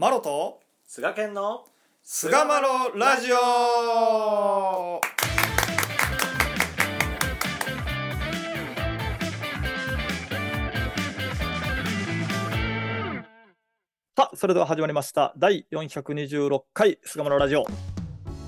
[0.00, 1.64] マロと菅健の
[2.04, 5.00] 菅マロラジオ。
[14.16, 15.34] さあそれでは始まりました。
[15.36, 17.66] 第426回菅マロラジオ。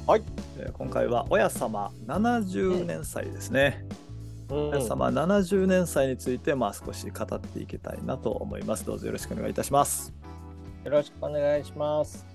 [0.06, 0.22] はい、
[0.56, 3.84] えー今回は親様70年祭ですね、
[4.48, 8.86] 親様70年祭についてまあ少し語っていきたいなと思います。
[8.86, 10.19] どうぞよろしくお願いいたします
[10.84, 12.26] よろしくお願いします。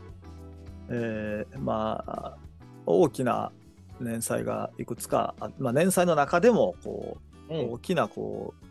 [0.90, 2.38] えーまあ
[2.86, 3.52] 大きな
[4.00, 7.18] 年祭がいくつかあ、まあ、年祭の中でもこ
[7.50, 8.66] う、うん大きなこう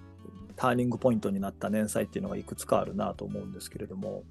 [0.56, 4.22] ターニングポイントになった年祭っていうのがいくつかあるなと思うんですけれども、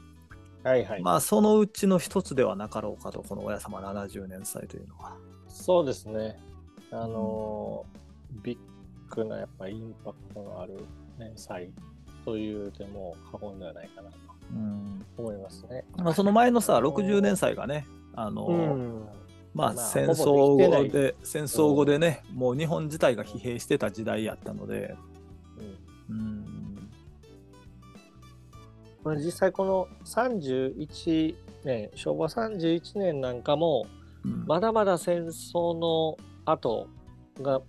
[0.63, 1.02] はいはい。
[1.02, 5.18] まあそのうちの一つではなかろうかとこの親様70年祭というのは。
[5.49, 6.40] そうですね。
[6.91, 8.04] あのー
[8.41, 10.80] ビッグなやっぱインパクトのある
[11.20, 11.70] 年祭
[12.26, 14.18] というでも過言ではないかなと
[14.53, 15.84] うん思いますね。
[15.98, 17.85] まあ、その前のさ60年祭がね
[18.16, 19.05] あの、うん。
[19.54, 24.95] まあまあ戦争後で戦争後でね、もう日本自体が疲弊してた時代やったので、
[26.10, 26.90] うんうん、
[29.04, 33.85] まあ、実際この31年、昭和31年なんかも、
[34.26, 36.88] うんまだまだ戦争の後
[37.41, 37.62] が、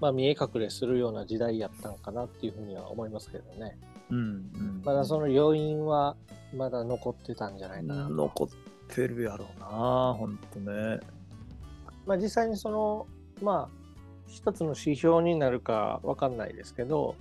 [0.00, 3.78] まあ、見え隠れするような時代やったんかなっていうふうには思いますけどね。
[4.10, 6.16] うんうんまだその余韻は
[6.54, 8.14] まだ残ってたんじゃないかなと。
[8.14, 8.48] 残っ
[8.88, 9.66] てるやろうな、
[10.18, 11.00] ほんとね。
[12.06, 13.06] まあ、実際にその
[13.42, 13.82] まあ
[14.26, 17.16] 一つの指標になるかわかんないですけど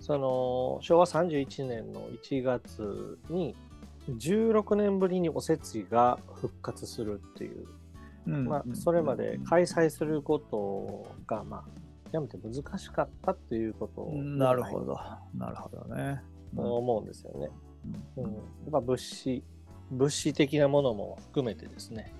[0.00, 3.54] その昭和31年の1月に
[4.08, 7.66] 16年ぶりにおせちが復活するっていう、
[8.26, 11.83] うんまあ、それまで開催することがまあ
[12.14, 14.96] やめて難しかったっていうことをなるほど、
[15.36, 16.22] なるほどね。
[16.56, 17.50] 思うんですよね。
[18.16, 18.30] ううん。
[18.30, 19.42] ん、やっぱ物資
[19.90, 22.14] 物資的なものも含めてですね。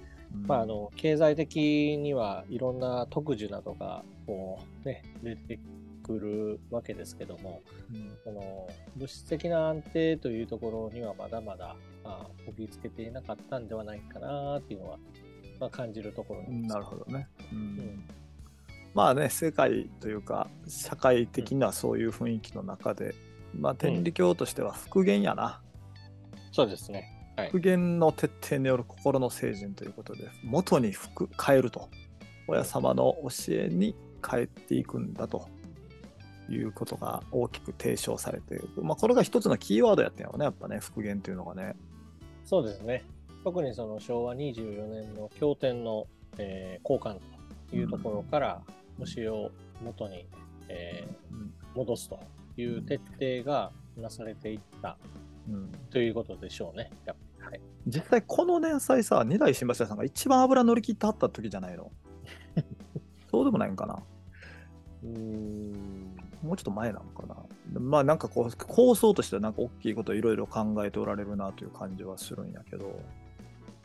[0.49, 5.61] まあ、あの経済的にはいろんな特需などがこう、ね、出て
[6.03, 8.19] くるわけですけどもうん。
[8.25, 14.99] その物質的な安定というところにはまだまだあこぎつけていなかったんではないかなっていうのは、
[15.61, 17.29] まあ、感じるところなんですなるほどね。
[17.53, 17.59] うん。
[17.59, 18.05] うん
[18.95, 23.15] まあね、世界というか、社会的なそういう雰囲気の中で、
[23.53, 25.61] まあ、天理教としては復元やな。
[26.53, 27.11] そうですね。
[27.37, 31.89] はい復元の徹底による心の成人ということで、元に復変えると。
[32.47, 35.49] 親様の教えに変えていくんだと
[36.51, 38.69] いうことが大きく提唱されている。
[38.83, 41.75] まあ、これが一つのキーワードやったよね、やっぱね、復元というのがね。
[42.45, 43.03] そうですね。
[43.43, 46.07] 特にその昭和24年の経典の、
[46.39, 47.19] えー交換
[47.71, 48.63] というところから
[48.99, 49.51] 教えを
[49.83, 50.27] 元に、
[50.69, 51.55] えーうん。
[51.75, 52.21] 戻すと
[52.57, 53.01] いう徹
[53.43, 54.97] 底がなされていった
[55.49, 55.73] うん。
[55.91, 56.91] ということでしょうね。
[57.41, 61.93] はい、実際この年祭さ二代新橋屋さんが一番油乗り切ってはった時じゃないの？
[63.31, 64.03] そうでもないんかな？
[65.03, 66.17] うーん。
[66.43, 67.81] もうちょっと前なのかな？
[67.81, 72.99] まあなんかこう構想としてはなんか大きいこといろいろ考えておられるなという感じはするんやけど。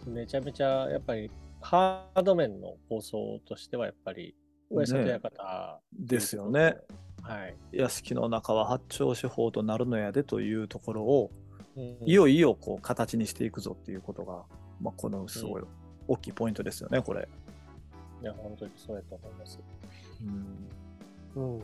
[0.05, 4.33] めちゃめちゃやっぱりハード面の構想としてはやっぱり
[4.69, 6.77] 親里親方、ですよね。
[7.21, 7.55] はい。
[7.71, 11.31] 屋敷の中は八丁四方となるのやでというところを
[11.75, 14.43] うんいよいよこう形にしていくぞっていうことが、
[14.81, 15.63] まあ、このすごい
[16.07, 17.27] 大きいポイントですよねこれ。
[18.21, 19.59] いや本当にそうやと思います。
[21.35, 21.61] うんうん、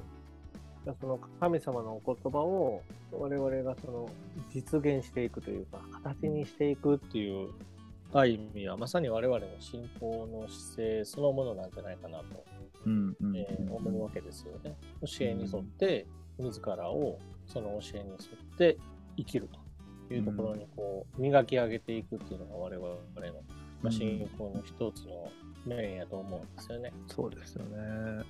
[1.01, 4.09] その神様のお言葉を我々がその
[4.53, 7.49] 実現していくというか形にしていくっていう
[8.13, 12.45] 意味はまさに我々の信仰の姿勢そのものなんじゃないかなと、
[12.85, 14.75] うんうんえー思うわけですよね。
[15.01, 16.07] 教えに沿って
[16.37, 18.77] 自らをその教えに沿って
[19.17, 19.49] 生きる
[20.07, 22.97] というところにこう磨き上げていくっていうのが我々の、
[23.81, 25.31] まあ、信仰の一つの
[25.65, 26.93] 面やと思うんですよね。
[27.07, 28.23] そうですよね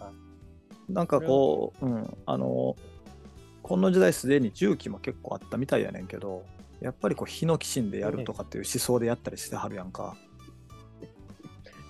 [0.00, 0.12] は。
[0.88, 2.76] なんかこう、うん、あの、
[3.62, 6.44] この時代すでに重機も結構あったみたいやねんけど、
[6.80, 10.16] やっぱりこう、ヒノキシンでやるとかっていう思想でやったりしてはるやんか。
[10.16, 10.29] うん、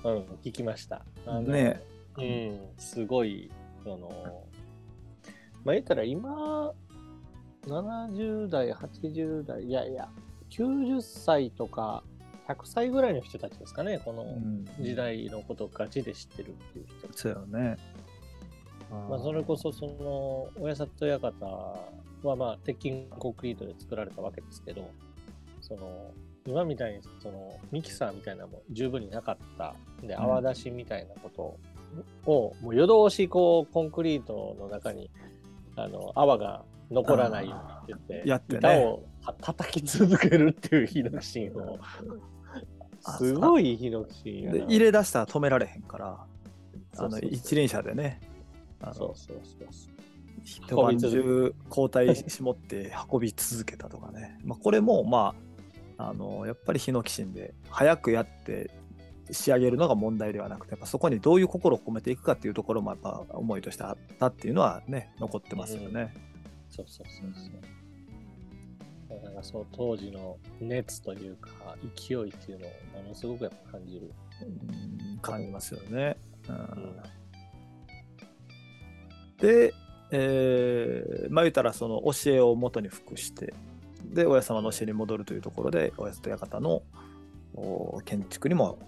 [0.03, 1.05] 聞きました。
[1.43, 1.83] ね
[2.19, 3.51] うん、すごい、
[3.85, 4.45] その、
[5.65, 6.73] まあ言ったら今、
[7.67, 10.09] 70代、80代、いやいや、
[10.51, 12.03] 90歳とか
[12.49, 17.19] 100歳ぐらいの人たちですかね、このうん、時代のことをガチで知ってるっていう人。
[17.19, 17.77] そうよね。
[19.09, 21.47] まあそれこそ、その、親里親方
[22.23, 24.91] は、まあ、鉄筋コンクリートで作られたわけですけど、
[25.61, 26.13] その、
[26.51, 29.75] 今みたいに、その、ミキサーみたいなのも十分になかった。
[30.03, 30.23] で、うん。
[30.23, 31.31] 泡出しみたいなこ
[32.27, 35.11] とを、もう夜通し、こう、コンクリートの中に、
[35.77, 37.57] あの、泡が残らないよ
[37.87, 38.59] うにって言って、やってね。
[38.59, 41.79] 板をた叩き続けるっていうヒノキシンを。
[43.19, 46.27] すごいヒノキシンや入れ出したら止められへんから
[46.99, 48.21] あの一輪車でね。
[48.83, 49.39] そうそうそう
[49.71, 49.91] そう。
[50.45, 55.50] 一晩中交代絞って運び続けたとかね、まあ、これもまあ
[56.09, 58.71] あのやっぱりヒノキシンで早くやって
[59.31, 66.15] 仕上げるのが問題ではなくてやっぱそこにどういう心を込めていくかっていうところもやっぱ思いとしてあったっていうのはね残ってますよね。
[66.69, 67.51] そうそうそうそ
[69.19, 69.23] う。
[69.23, 71.51] なんかそう当時の熱というか
[71.97, 72.67] 勢いっていうの
[73.01, 74.13] をものすごくやっぱ感じる。
[74.43, 76.17] うん感じますよね。
[76.49, 76.97] うんうん
[79.39, 79.73] で、
[80.11, 83.55] えーまあ言ったらその教えを元に服して
[84.15, 86.83] で親様の教えに戻るというところで親里館の
[87.55, 88.79] お建築にも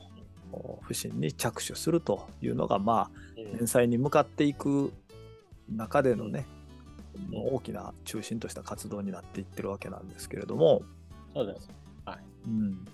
[0.52, 3.58] お不審に着手するというのがまあうん。
[3.58, 4.92] 連載に向かっていく
[5.68, 6.46] 中でのね、
[7.30, 10.82] もう大きな中心とした活動になっていってるわけなんですけれども、
[11.34, 11.70] そうです。
[12.46, 12.84] うん、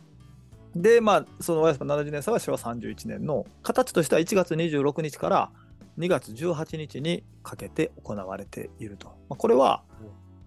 [0.74, 5.50] でまあその親様70年祭は昭和31年の形としては1月26日から
[5.98, 9.08] 2月18日にかけて行われていると。
[9.28, 9.82] まあ、これは、あ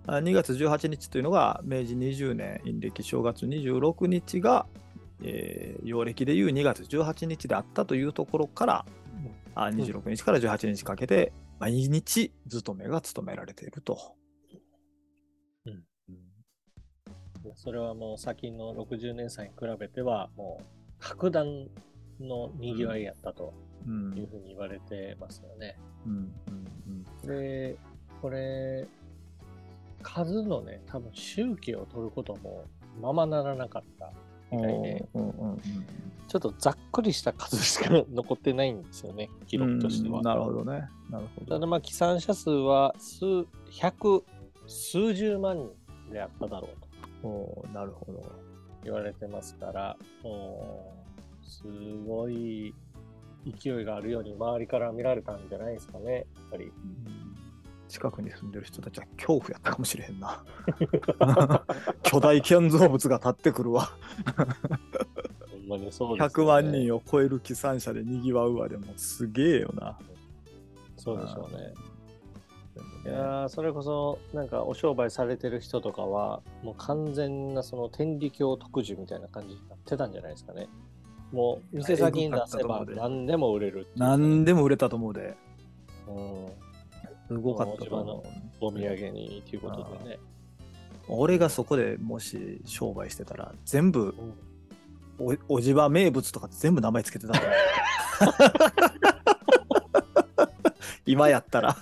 [0.07, 4.65] 2月18日というのが明治20年陰暦正月26日が、
[5.23, 8.85] えー陽暦でいう2月18日であったというところから、
[9.55, 14.15] あ26日から18日かけて毎日勤めが務められていると。
[17.55, 20.65] それはもう先の60年祭に比べてはもう
[20.99, 21.67] 格段
[22.19, 23.53] の賑わいやったと
[23.87, 24.17] うん。
[24.17, 25.77] いうふうに言われてますよね。
[26.05, 26.31] うん
[27.23, 27.27] うん。
[27.27, 27.75] で、
[28.21, 28.87] これ、
[30.01, 32.65] 数のね、多分周期を取ることも
[32.99, 34.11] ままならなかった
[34.51, 35.61] うんみたいで、うんうんうん
[36.27, 40.19] ちょっとざっくりした数しか残ってないんですよね、記録としては。
[40.19, 40.87] うんなるほどね。
[41.09, 41.45] なるほど。
[41.45, 43.25] ただまあ、起産者数は数
[43.69, 44.23] 百、
[44.65, 48.23] 数十万人であっただろうとおーなるほど。
[48.85, 50.93] 言われてますから、も
[51.43, 51.63] うす
[52.07, 52.73] ごい
[53.59, 56.71] 勢いがあるように周りから見られたんじゃないですかね、やっぱり。
[57.91, 60.43] 近くに住んでる人たちは恐怖やったかもしれへんな。
[62.01, 63.91] 巨大建造物が立ってくるわ。
[65.51, 66.43] ほんまにそうです、ね。
[66.43, 69.99] 100万人を超える起産者でにぎわうわでもすげえよな。
[70.95, 71.73] そうでしょうね。
[73.03, 80.69] いねやーそれこそなんかお商売されてる人とかはもう完全なその天理教特需みたいな感じになってたんじゃないですかね。
[81.31, 85.35] もう店先に出せば何でも売れる何でも売れたと思うで。
[86.07, 86.47] うん、
[87.31, 88.23] すごかったと思う。
[88.59, 90.19] お土産にということでね。
[91.07, 94.13] 俺がそこでもし商売してたら全部
[95.19, 95.27] うん。
[95.47, 97.53] おおじば名物とか全部名前つけてたと思う
[101.05, 101.77] 今やったら。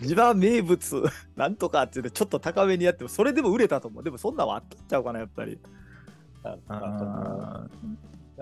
[0.00, 1.04] 地場名物
[1.36, 4.04] なんとかって言ってちょっと高めにやってもそれでも売れたと思う。
[4.04, 5.58] でもそんなんはあったんちゃうかなやっぱり。
[6.44, 6.54] な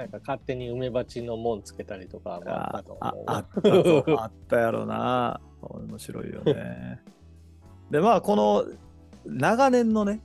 [0.05, 4.05] んか勝手に梅鉢の門つけたりとかもあったと思
[4.51, 4.55] う。
[4.57, 7.01] やろな面白いよね。
[7.91, 8.65] でまあこの
[9.27, 10.21] 長年のね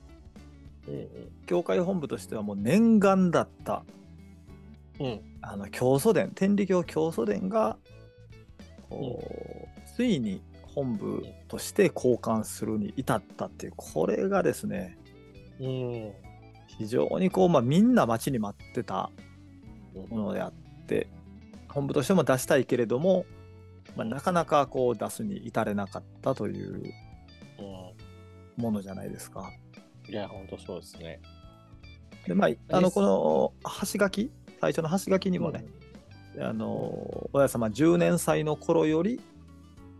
[1.46, 3.84] 教会本部としてはもう念願だった
[4.98, 5.20] うん。
[5.42, 7.78] あの教祖殿天理教教祖殿が
[8.88, 10.42] こう、ついに
[10.74, 14.98] 本部として交換するに至ったっていうこれがですね
[15.60, 16.12] うん。
[16.78, 19.10] 非常にこう、まあ、みんな待ちに待ってた
[20.08, 20.52] ものであっ
[20.86, 21.08] て
[21.68, 23.24] 本部としても出したいけれども、
[23.96, 26.92] まあ、なかなかこう出すに至れなかったという
[27.58, 29.50] うんものじゃないですか。
[30.08, 31.20] いや、本当そうですね。
[32.26, 34.30] でまあ、あのこの橋書き？
[34.60, 35.64] 最初の橋書きにもね、
[36.38, 39.20] あの親様10年祭の頃より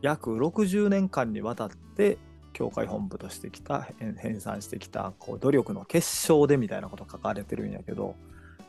[0.03, 2.19] 約60年間にわたって
[2.53, 8.17] 教会本部としてきた編編纂してきたこう努力の結晶でみたいなこと書かれてるんやけど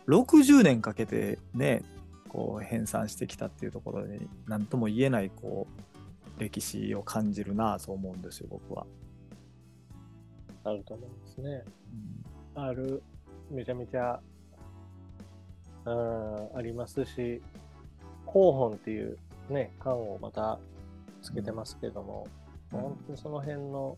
[0.08, 1.84] 60年かけてね
[2.32, 5.68] こう編纂してきたっていうところに何とも言えないこ
[6.38, 8.86] う歴史を感じるなと思うんですよ僕は。
[10.64, 11.64] あると思うんですね。
[12.56, 13.04] ある、
[13.50, 14.22] めちゃめちゃ、
[15.84, 17.42] うん、ありますし、
[18.26, 19.18] 広本っていう
[19.50, 20.58] ね、巻をまた
[21.22, 22.28] つけてますけども、
[22.74, 23.98] うん本当にその辺の、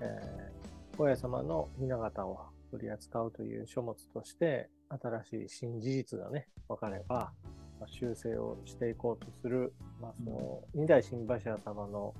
[0.00, 2.40] えー、親様の雛形を
[2.72, 7.32] 取り扱うという書物として、新しい新事実がね、分かれば、
[7.80, 12.14] まあ、修正をしていこうとする、まあ、その二代新柱様の思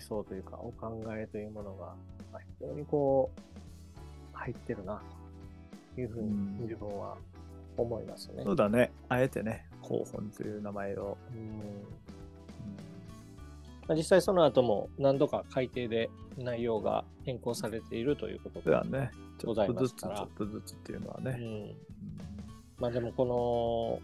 [0.00, 1.94] 想というか、お考えというものが、
[2.32, 5.02] まあ、非常にこう、入ってるな、
[5.94, 6.58] というふうにうん。
[6.62, 7.16] 自分は
[7.76, 8.42] 思いますね。
[8.44, 8.92] そうだね。
[9.08, 11.16] あえてね広本という名前を。
[11.34, 11.46] うん。
[13.88, 18.70] まあ、実際その後も何度か改定で内容が変更されているということで。
[18.70, 21.38] はね、ちょっとずつ、ちょっとずつっていうのはね。
[21.40, 21.76] うん。
[22.78, 23.24] まあ、でもこ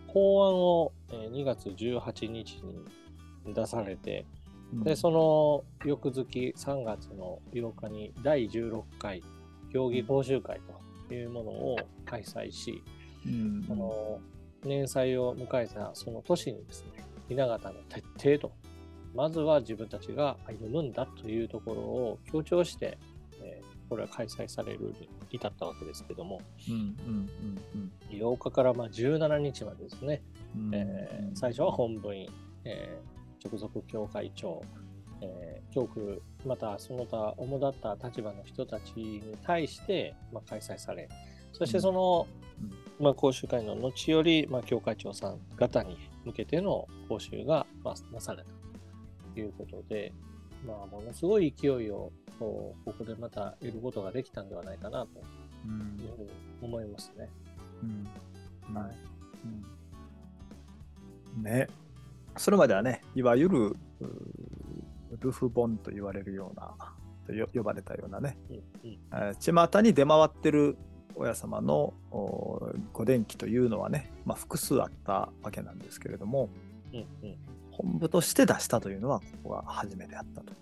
[0.07, 4.27] の法案をえー2月18日に出されて、
[4.73, 4.85] うん。
[4.85, 9.23] でその翌月3月の8日に第16回
[9.73, 10.61] 競技講習会
[11.09, 12.83] というものを開催し、
[13.27, 13.65] うん。
[13.69, 14.21] この
[14.65, 18.53] 年祭を迎えたその年にですね、雛形の徹底と、
[19.15, 23.12] まずは自分たちが歩むんだというところを強調して、えー
[23.93, 26.77] これは開催されるに至ったわけですけども、うんう
[27.11, 27.31] ん
[27.75, 30.23] うん8日からまあ17日までですね、
[30.57, 30.75] うんうん。
[30.75, 32.27] えー最初は本部員、
[32.65, 34.63] えー直属教会長、
[35.21, 41.07] えー教区、またその他主だった立場の人たちに対して、まあ、開催され、
[41.53, 42.27] そしてその、
[42.99, 48.49] まあ、講習会の後より、まあ、教会長さん方に向けての講習が、まあ、なされた
[49.35, 50.15] ということで、
[50.67, 52.11] まあ、ものすごい勢いを
[52.43, 55.09] こうここでまた得ることができたんではないかなと
[55.65, 56.31] うんいうふうに
[56.61, 57.29] 思いますね。
[57.83, 58.75] うん。
[58.75, 58.97] はい。
[61.37, 61.43] うん。
[61.45, 61.69] ね。
[62.37, 63.77] それまではねいわゆる
[65.21, 66.75] ルフボンと言われるような
[67.27, 68.59] とよ呼ばれたようなねうんう
[68.89, 68.99] ん。
[69.13, 70.77] えー巷に出回ってる
[71.15, 76.49] 親様のおご電気というのはね、まあ、複数あったわけなんですけれども
[76.93, 77.37] うんうん。
[77.71, 80.53] 本部として出したというのはここが初めてあったと。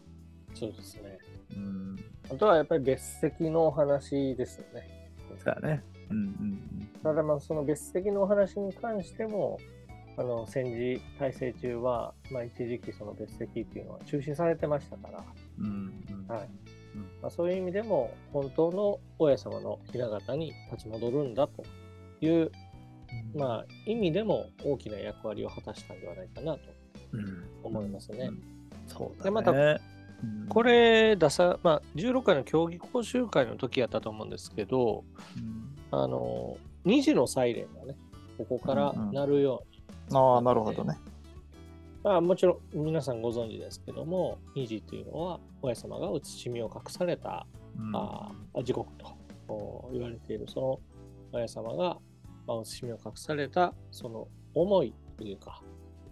[0.54, 1.09] そうですね。
[1.54, 1.96] うん。
[2.30, 5.10] あとはやっぱり別席のお話ですよね。
[5.42, 5.84] そうやね。
[6.10, 6.60] うんうん
[7.02, 9.58] ただまあその別席のお話に関しても、
[10.18, 15.24] あの戦時体制中は、まあ、一時期その別席っていうのは中止されてましたから、
[15.58, 16.04] うんうん。
[16.20, 16.26] うん。
[16.26, 16.48] はい
[17.22, 21.64] まあ、そういう意味でも本当の親様の雛形に立ち戻るんだと
[22.20, 22.50] いう、
[23.34, 26.60] まあ、意味でも大きな役割を果たしたんではないかなと
[27.12, 27.44] うん。
[27.62, 28.26] 思いますね。
[28.26, 28.42] うん。
[28.88, 29.24] そうだね。
[29.24, 29.79] でまた
[30.22, 30.46] うん。
[30.48, 35.04] これ出さ、まあ、16回の競技講習会の時やったと思うんですけど、
[35.36, 35.98] うん。
[35.98, 37.96] あの2時のサイレンがね、
[38.38, 39.64] ここから鳴るよ
[40.08, 40.98] うに、ああ、なるほどね。
[42.02, 47.46] まあ、もちろん皆さんご存知ですけども、2時というのは、親様が写し身を隠された
[47.78, 47.96] うん。
[47.96, 49.14] あー時刻と
[49.92, 50.80] 言われている、その
[51.32, 51.98] 親様が、
[52.46, 55.62] まあ、写し身を隠された、その思いというか、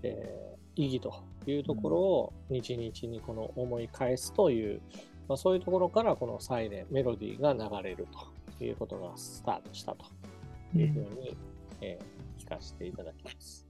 [0.02, 4.81] えー意義というところを、日々にこの思い返すという、
[5.28, 8.07] まあ、そういうところから、このサイレン、メロディーが流れる
[8.59, 10.07] ということがスタートしたと
[10.78, 11.37] いうふうに、
[11.81, 13.67] えー聞かせていただきます。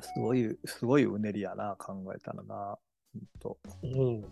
[0.00, 2.78] すごい、すごいうねりやな、考えたらな。
[3.12, 4.22] ほんとうん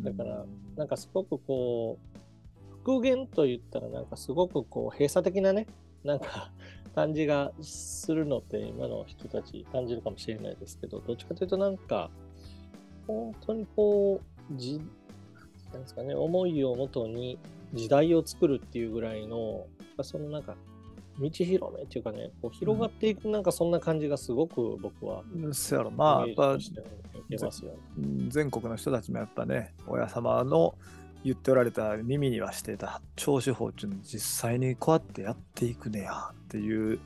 [0.00, 5.66] だからうんなんかすごくこう、復元と言ったらなんかすごくこう閉鎖的なね、
[6.02, 6.50] なんか
[6.94, 12.10] 感じがするのって今の人たち感じるかもしれないですけど、どっちかというとなんか、
[13.06, 14.20] 本当にこ
[14.50, 14.80] う、じ、
[15.72, 17.38] なんですかね、思いをもとに
[17.74, 19.66] 時代を作るっていうぐらいの、
[20.02, 20.54] そのなんか、
[21.18, 25.22] 道広めっていうかね、こう広がっていくなんかそんな感じがすごく僕は、
[25.52, 26.58] そやろな、やっぱ
[28.28, 30.74] 全国の人たちもやっぱね、親様の
[31.24, 36.98] 言っておられた耳にはしていた長手法っていうのを実際にこうやってやっていくねやっていう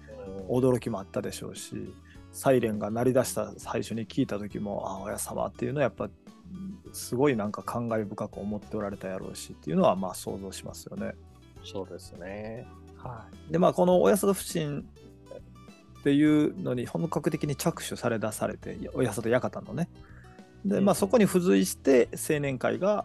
[0.49, 1.95] 驚きもあったでしょうし、
[2.33, 11.15] サイレンが鳴り出した最初に聞いた時も、あ親様っていうのはやっぱうんすごいなんか感慨深く思っておられたやろうしっていうのはまあ想像しますよね。
[11.65, 12.67] そうですね。
[12.97, 14.87] はい、でまあこの親里不信
[16.01, 19.89] っていうのに本格的に着手され出されて親里館のね
[20.65, 23.05] で、まあ、そこに付随して青年会があ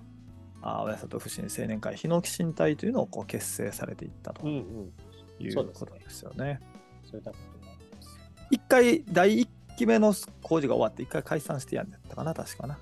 [0.61, 4.93] 親里不信青年会日野寄進隊というのをこう結成されていったとうんうん。
[5.39, 6.59] いうことですよね。
[7.03, 8.19] そういったことになります。
[8.51, 10.13] 一回第一期目の
[10.43, 12.77] 工事が終わって一回解散してやんだったかな確かな。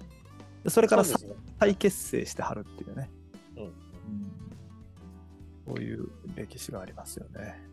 [0.64, 3.10] でそれから再結成してはるっていうね、
[3.56, 3.72] うんうん、
[5.68, 7.70] そういう歴史がありますよね。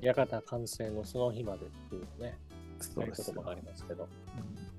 [0.00, 2.38] 館完成のその日までっていうね、
[2.78, 4.74] そうですよ言葉がありますけど、うん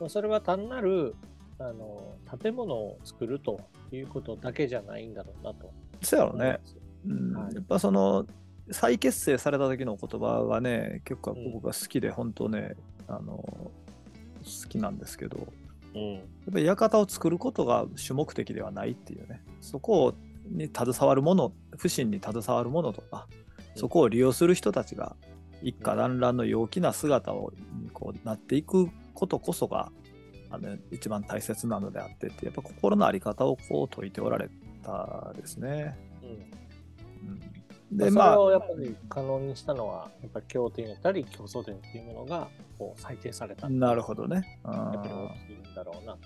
[0.00, 1.14] まあそれは単なる
[1.58, 3.60] あの建物を作ると
[3.92, 5.72] いうことだけじゃないんだろうなと。
[6.02, 6.44] そうやろね。
[6.44, 6.66] 思いま。
[6.66, 6.76] す。
[7.06, 7.36] うん。
[7.36, 7.54] はい。
[7.54, 8.26] やっぱその
[8.70, 12.74] 再結成された時の言葉がね結構うん僕が好きで本当ね、
[13.06, 13.72] あの好
[14.68, 15.46] きなんですけど。
[15.94, 16.14] うん。
[16.14, 19.42] やっぱり館を作ることが主目的ではないっていうね。
[19.60, 20.14] そこを
[20.50, 23.28] に携わるもの不信に携わるものとか
[23.74, 23.80] うん。
[23.80, 25.16] そこを利用する人たちが
[25.62, 27.52] 一家団らんの陽気な姿を
[27.92, 29.90] こうなっていくことこそが
[30.54, 34.48] あの一番大切なのであってってやっぱ心の在り方をこう説いておられ
[34.82, 35.96] たですね。
[36.22, 37.40] うんうん
[37.92, 44.58] でまあ、それをやっぱり可能にしたのは、やっぱり経典やったり、競争点っていうものがこう裁定されたなるほどね。
[44.64, 46.16] やっぱり大きいんだろうな。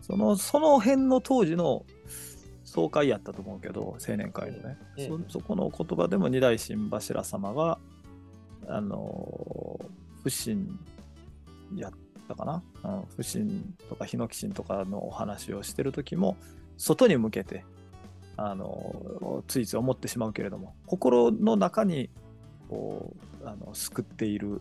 [0.00, 1.84] そのその辺の当時の
[2.64, 7.78] 総会やったと思うけど、青年会のね、うん、そそこの言葉でも二代新柱様が、
[8.66, 9.78] あの
[10.24, 10.78] 不審
[11.76, 11.92] やっ
[12.26, 16.36] たかな、うん、不審とかヒノキシンとかのお話をしてる時も、
[16.76, 17.64] 外に向けて、
[18.36, 22.10] あのついつい思ってしまうけれども、心の中に
[22.68, 24.60] こうあの救っている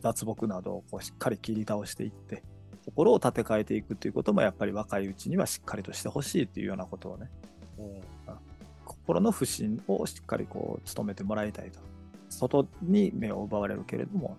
[0.00, 2.42] 脱木などをこうしっかり切り倒していって、
[2.84, 7.30] 心を立て替えていくということもやっぱり若いうちにはしっかりとしてほしいというようなことをね、
[7.78, 8.00] うん、
[8.84, 11.78] 心の不信をしっかりこう努めてもらいたいと。
[12.28, 14.38] 外に目を奪われるけれども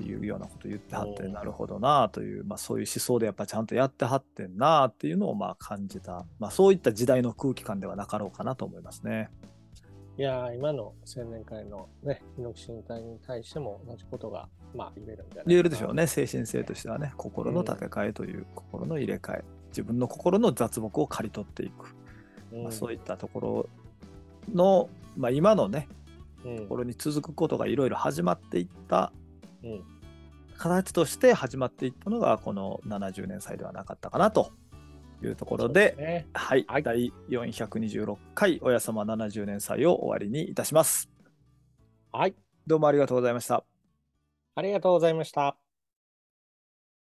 [0.00, 9.30] っていうようなことを言ってはってなるほどなという、まあ、そういう思想でやっぱちゃんとやってはってんなっていうのをまあ感じた、まあ、そういった時代の空気感ではなかろうかなと思いますね。
[10.18, 21.96] いや今の青年会のね、猪木身体に対しても同じことが、まあ、言えるんじゃない言えるでしょうね、精神性としてはね、心の建て替えという、心の入れ替え、自分の心の雑木を刈り取っていく、
[22.52, 23.68] うん、まあ、そういったところ
[24.52, 25.88] の、まあ、今のね、
[26.44, 29.19] うん、ところに続くことがいろいろ始まっていった、うん、
[30.58, 34.52] 形として始まっていったのが、この70年祭ではなかったかなと
[35.22, 41.10] いうところで、ね、はい、はい、第426回親様70年祭を終わりにいたします。
[42.12, 42.34] はい。
[42.66, 43.64] どうもありがとうございました。
[44.54, 45.59] ありがとうございました。